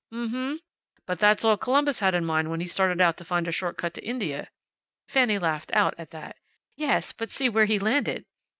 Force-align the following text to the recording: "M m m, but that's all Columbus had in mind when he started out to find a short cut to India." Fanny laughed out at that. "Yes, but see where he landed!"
"M 0.11 0.23
m 0.23 0.33
m, 0.35 0.59
but 1.05 1.19
that's 1.19 1.45
all 1.45 1.57
Columbus 1.57 1.99
had 1.99 2.15
in 2.15 2.25
mind 2.25 2.49
when 2.49 2.59
he 2.59 2.65
started 2.65 2.99
out 3.01 3.17
to 3.17 3.23
find 3.23 3.47
a 3.47 3.51
short 3.51 3.77
cut 3.77 3.93
to 3.93 4.03
India." 4.03 4.49
Fanny 5.07 5.37
laughed 5.37 5.69
out 5.75 5.93
at 5.99 6.09
that. 6.09 6.37
"Yes, 6.75 7.13
but 7.13 7.29
see 7.29 7.47
where 7.49 7.65
he 7.65 7.77
landed!" 7.77 8.25